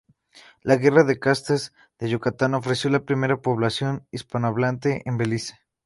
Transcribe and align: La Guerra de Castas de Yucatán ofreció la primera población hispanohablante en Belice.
La 0.63 0.77
Guerra 0.77 1.03
de 1.03 1.19
Castas 1.19 1.73
de 1.99 2.09
Yucatán 2.09 2.55
ofreció 2.55 2.89
la 2.89 3.05
primera 3.05 3.37
población 3.37 4.07
hispanohablante 4.09 5.03
en 5.05 5.17
Belice. 5.17 5.59